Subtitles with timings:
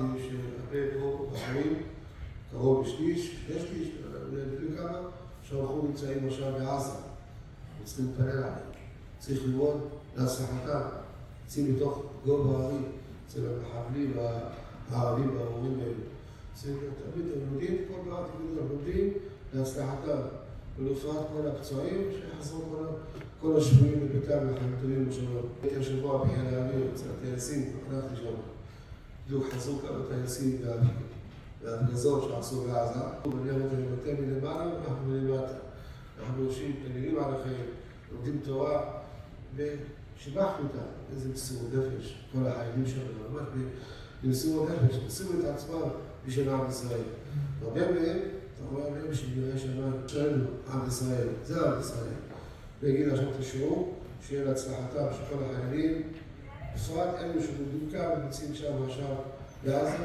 [0.00, 1.82] אמרתי שהרבה פה בחורים,
[2.50, 3.88] קרוב לשליש, שני שליש,
[4.32, 4.98] לפני כמה,
[5.42, 6.90] שהלכו נמצאים עכשיו בעזה.
[7.84, 8.54] צריכים להתפלל עליהם.
[9.18, 9.80] צריך ללמוד
[10.16, 10.80] להצלחתם.
[11.44, 12.82] יוצאים מתוך גובה ההרים,
[13.26, 14.12] אצל המחבלים
[14.90, 15.92] הערבים והאמורים האלו.
[16.54, 16.76] צריכים
[17.12, 19.12] תמיד, הם לומדים כל דבר, תגידו, הם לומדים
[19.54, 20.20] להצלחתם.
[20.78, 22.62] ולרפואת כל הפצועים, שיחזרו
[23.40, 25.46] כל השבויים לביתם וחייבים בשלום.
[25.62, 28.59] הייתי השבוע בחיל האוויר, אצל הטייסים, הלכתי שם.
[29.30, 30.62] בדיוק חזרו כמה טייסים
[31.62, 33.00] והפגזות שעשו בעזה.
[33.24, 35.52] ואני אמרתי, אני נותן מלמעלה ואנחנו מלמטה.
[36.20, 37.62] אנחנו יושבים, מתעניינים עליכם,
[38.12, 38.82] לומדים תורה,
[39.56, 43.42] ושיבחנו אותם, איזה מסירות נפש, כל החיילים שלנו, ממש
[44.24, 45.88] במסירות נפש, מסירו את עצמם
[46.26, 47.00] בשביל עם ישראל.
[47.62, 52.14] הרבה מהם, אתה רואה מהם שבירי שמיים, שלנו, עם ישראל, זה עם ישראל.
[52.80, 53.94] ויגיד עכשיו את השיעור,
[54.26, 56.02] שיהיה להצלחתם של כל החיילים,
[56.74, 57.40] בפרט אלו
[57.92, 59.06] כאן ונמצאים שם עכשיו
[59.64, 59.96] בעזה.